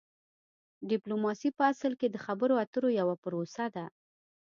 ډیپلوماسي 0.89 1.49
په 1.57 1.63
اصل 1.71 1.91
کې 1.99 2.07
د 2.09 2.17
خبرو 2.25 2.53
اترو 2.63 2.89
یوه 2.99 3.15
پروسه 3.23 3.65
ده 3.75 3.85